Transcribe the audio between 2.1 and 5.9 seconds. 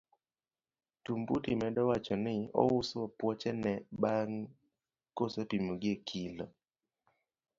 ni ouso apuoche ne bang' kosepimo gi